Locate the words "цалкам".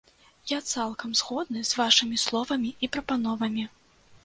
0.69-1.11